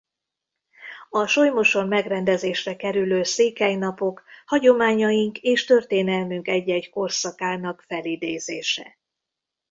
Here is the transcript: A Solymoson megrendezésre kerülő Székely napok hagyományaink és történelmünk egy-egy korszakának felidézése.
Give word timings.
A 1.09 1.25
Solymoson 1.27 1.87
megrendezésre 1.87 2.75
kerülő 2.75 3.23
Székely 3.23 3.75
napok 3.75 4.23
hagyományaink 4.45 5.37
és 5.37 5.65
történelmünk 5.65 6.47
egy-egy 6.47 6.89
korszakának 6.89 7.81
felidézése. 7.87 8.99